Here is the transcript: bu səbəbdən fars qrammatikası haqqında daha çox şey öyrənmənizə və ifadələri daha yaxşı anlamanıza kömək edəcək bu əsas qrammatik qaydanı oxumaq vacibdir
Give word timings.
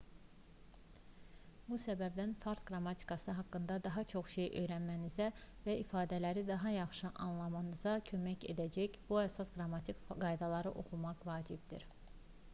bu 1.65 1.75
səbəbdən 1.81 2.31
fars 2.45 2.61
qrammatikası 2.69 3.33
haqqında 3.39 3.75
daha 3.87 4.03
çox 4.13 4.31
şey 4.37 4.47
öyrənmənizə 4.61 5.27
və 5.67 5.75
ifadələri 5.81 6.45
daha 6.47 6.71
yaxşı 6.77 7.11
anlamanıza 7.27 7.95
kömək 8.13 8.49
edəcək 8.55 8.97
bu 9.11 9.19
əsas 9.27 9.53
qrammatik 9.59 10.01
qaydanı 10.25 10.73
oxumaq 10.85 11.23
vacibdir 11.31 11.87